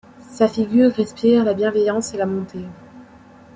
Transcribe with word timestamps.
Sa 0.31 0.47
figure 0.47 0.91
respire 0.93 1.43
la 1.43 1.53
bienveillance 1.53 2.15
et 2.15 2.17
la 2.17 2.25
bonté. 2.25 2.65